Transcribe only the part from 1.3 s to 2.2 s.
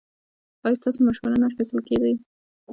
نه اخیستل کیږي؟